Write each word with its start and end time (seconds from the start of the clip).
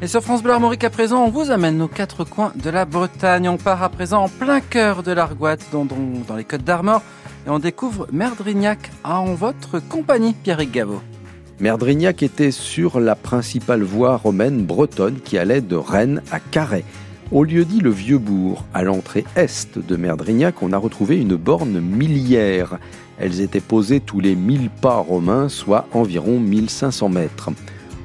Et 0.00 0.06
sur 0.06 0.22
France 0.22 0.44
Bleu 0.44 0.52
Armorique 0.52 0.84
à 0.84 0.90
présent, 0.90 1.24
on 1.24 1.30
vous 1.30 1.50
amène 1.50 1.76
nos 1.76 1.88
quatre 1.88 2.22
coins 2.22 2.52
de 2.54 2.70
la 2.70 2.84
Bretagne. 2.84 3.48
On 3.48 3.56
part 3.56 3.82
à 3.82 3.88
présent 3.88 4.22
en 4.22 4.28
plein 4.28 4.60
cœur 4.60 5.02
de 5.02 5.10
l'Argoate, 5.10 5.66
dans, 5.72 5.88
les 6.36 6.44
Côtes 6.44 6.62
d'Armor, 6.62 7.02
et 7.44 7.50
on 7.50 7.58
découvre 7.58 8.06
Merdrignac 8.12 8.92
en 9.02 9.34
votre 9.34 9.80
compagnie, 9.80 10.34
Pierrick 10.34 10.70
Gaveau. 10.70 11.02
Merdrignac 11.58 12.22
était 12.22 12.52
sur 12.52 13.00
la 13.00 13.16
principale 13.16 13.82
voie 13.82 14.16
romaine 14.16 14.64
bretonne 14.64 15.18
qui 15.18 15.36
allait 15.36 15.60
de 15.60 15.74
Rennes 15.74 16.22
à 16.30 16.38
Carhaix. 16.38 16.84
Au 17.32 17.42
lieu 17.42 17.64
dit 17.64 17.80
le 17.80 17.90
Vieux-Bourg, 17.90 18.64
à 18.74 18.84
l'entrée 18.84 19.24
est 19.34 19.78
de 19.80 19.96
Merdrignac, 19.96 20.62
on 20.62 20.72
a 20.72 20.78
retrouvé 20.78 21.16
une 21.16 21.34
borne 21.34 21.80
milliaire. 21.80 22.78
Elles 23.18 23.40
étaient 23.40 23.58
posées 23.58 23.98
tous 23.98 24.20
les 24.20 24.36
1000 24.36 24.70
pas 24.70 24.98
romains, 24.98 25.48
soit 25.48 25.88
environ 25.92 26.38
1500 26.38 27.08
mètres. 27.08 27.50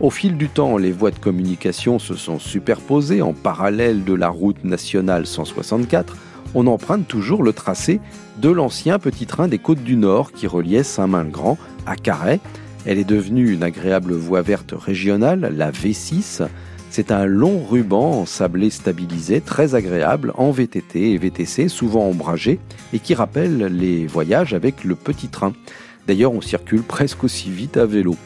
Au 0.00 0.10
fil 0.10 0.36
du 0.36 0.48
temps, 0.48 0.76
les 0.76 0.90
voies 0.90 1.12
de 1.12 1.18
communication 1.18 2.00
se 2.00 2.14
sont 2.14 2.40
superposées 2.40 3.22
en 3.22 3.32
parallèle 3.32 4.04
de 4.04 4.12
la 4.12 4.28
route 4.28 4.64
nationale 4.64 5.24
164. 5.24 6.16
On 6.56 6.66
emprunte 6.66 7.06
toujours 7.06 7.44
le 7.44 7.52
tracé 7.52 8.00
de 8.38 8.50
l'ancien 8.50 8.98
petit 8.98 9.26
train 9.26 9.46
des 9.46 9.58
Côtes 9.58 9.84
du 9.84 9.94
Nord 9.96 10.32
qui 10.32 10.48
reliait 10.48 10.82
Saint-Main-le-Grand 10.82 11.58
à 11.86 11.94
Carhaix. 11.94 12.40
Elle 12.86 12.98
est 12.98 13.08
devenue 13.08 13.52
une 13.52 13.62
agréable 13.62 14.14
voie 14.14 14.42
verte 14.42 14.74
régionale, 14.76 15.52
la 15.56 15.70
V6. 15.70 16.42
C'est 16.90 17.12
un 17.12 17.24
long 17.24 17.64
ruban 17.64 18.20
en 18.20 18.26
sablé 18.26 18.70
stabilisé, 18.70 19.40
très 19.40 19.76
agréable 19.76 20.32
en 20.36 20.50
VTT 20.50 21.12
et 21.12 21.18
VTC, 21.18 21.68
souvent 21.68 22.06
ombragé, 22.06 22.58
et 22.92 22.98
qui 22.98 23.14
rappelle 23.14 23.58
les 23.66 24.06
voyages 24.06 24.54
avec 24.54 24.82
le 24.82 24.96
petit 24.96 25.28
train. 25.28 25.52
D'ailleurs, 26.06 26.32
on 26.32 26.40
circule 26.40 26.82
presque 26.82 27.24
aussi 27.24 27.50
vite 27.50 27.76
à 27.76 27.86
vélo. 27.86 28.16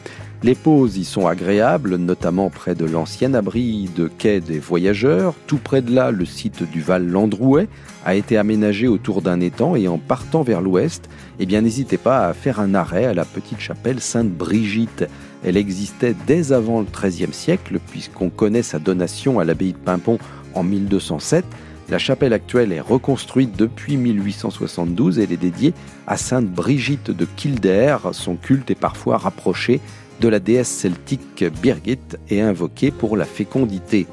Les 0.41 0.55
pauses 0.55 0.95
y 0.95 1.03
sont 1.03 1.27
agréables, 1.27 1.97
notamment 1.97 2.49
près 2.49 2.73
de 2.73 2.85
l'ancien 2.85 3.33
abri 3.33 3.89
de 3.93 4.07
quai 4.07 4.39
des 4.39 4.57
voyageurs. 4.57 5.33
Tout 5.47 5.57
près 5.57 5.81
de 5.81 5.93
là, 5.93 6.11
le 6.11 6.23
site 6.23 6.63
du 6.63 6.79
Val 6.79 7.05
Landrouet 7.05 7.67
a 8.05 8.15
été 8.15 8.37
aménagé 8.37 8.87
autour 8.87 9.21
d'un 9.21 9.41
étang 9.41 9.75
et 9.75 9.89
en 9.89 9.97
partant 9.97 10.41
vers 10.41 10.61
l'ouest, 10.61 11.09
eh 11.39 11.45
bien 11.45 11.59
n'hésitez 11.59 11.97
pas 11.97 12.25
à 12.25 12.33
faire 12.33 12.61
un 12.61 12.73
arrêt 12.73 13.03
à 13.03 13.13
la 13.13 13.25
petite 13.25 13.59
chapelle 13.59 13.99
Sainte-Brigitte. 13.99 15.09
Elle 15.43 15.57
existait 15.57 16.15
dès 16.25 16.53
avant 16.53 16.79
le 16.79 16.87
XIIIe 16.87 17.33
siècle 17.33 17.79
puisqu'on 17.91 18.29
connaît 18.29 18.63
sa 18.63 18.79
donation 18.79 19.41
à 19.41 19.43
l'abbaye 19.43 19.73
de 19.73 19.77
Pimpon 19.77 20.19
en 20.53 20.63
1207. 20.63 21.43
La 21.89 21.97
chapelle 21.97 22.33
actuelle 22.33 22.71
est 22.71 22.79
reconstruite 22.79 23.57
depuis 23.57 23.97
1872 23.97 25.19
et 25.19 25.23
elle 25.23 25.33
est 25.33 25.37
dédiée 25.37 25.73
à 26.07 26.15
Sainte 26.15 26.47
Brigitte 26.47 27.11
de 27.11 27.25
Kildare. 27.25 28.11
Son 28.13 28.37
culte 28.37 28.71
est 28.71 28.75
parfois 28.75 29.17
rapproché 29.17 29.81
de 30.19 30.27
la 30.27 30.39
déesse 30.39 30.69
celtique 30.69 31.43
Birgit 31.61 31.99
et 32.29 32.41
invoqué 32.41 32.91
pour 32.91 33.17
la 33.17 33.25
fécondité. 33.25 34.07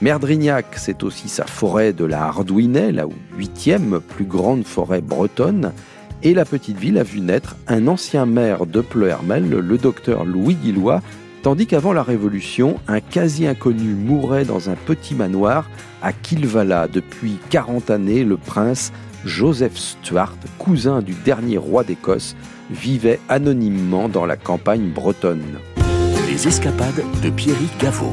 Merdrignac, 0.00 0.66
c'est 0.76 1.04
aussi 1.04 1.28
sa 1.28 1.46
forêt 1.46 1.92
de 1.92 2.04
la 2.04 2.24
Hardouinet, 2.24 2.92
la 2.92 3.06
huitième 3.36 4.00
plus 4.00 4.24
grande 4.24 4.64
forêt 4.64 5.00
bretonne, 5.00 5.72
et 6.22 6.34
la 6.34 6.44
petite 6.44 6.78
ville 6.78 6.98
a 6.98 7.02
vu 7.02 7.20
naître 7.20 7.56
un 7.68 7.86
ancien 7.88 8.26
maire 8.26 8.66
de 8.66 8.80
Pleuhermel, 8.80 9.48
le 9.48 9.78
docteur 9.78 10.24
Louis 10.24 10.54
Guillois, 10.54 11.02
tandis 11.42 11.66
qu'avant 11.66 11.92
la 11.92 12.02
Révolution, 12.02 12.76
un 12.88 13.00
quasi-inconnu 13.00 13.94
mourait 13.94 14.44
dans 14.44 14.70
un 14.70 14.74
petit 14.74 15.14
manoir 15.14 15.68
à 16.00 16.12
Kilvala. 16.12 16.88
Depuis 16.88 17.38
40 17.50 17.90
années, 17.90 18.24
le 18.24 18.36
prince 18.36 18.92
Joseph 19.24 19.76
Stuart, 19.76 20.36
cousin 20.58 21.02
du 21.02 21.14
dernier 21.14 21.58
roi 21.58 21.84
d'Écosse, 21.84 22.36
vivait 22.70 23.20
anonymement 23.28 24.08
dans 24.08 24.26
la 24.26 24.36
campagne 24.36 24.90
bretonne. 24.90 25.58
Les 26.28 26.48
escapades 26.48 27.02
de 27.22 27.30
Pierrick 27.30 27.78
Gaveau. 27.78 28.12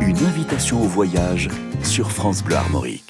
Une 0.00 0.18
invitation 0.18 0.82
au 0.82 0.86
voyage 0.86 1.48
sur 1.82 2.10
France 2.10 2.42
Bleu 2.42 2.56
Armorique. 2.56 3.04